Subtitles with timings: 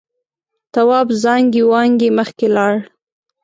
[0.73, 2.75] تواب زانگې وانگې مخکې لاړ.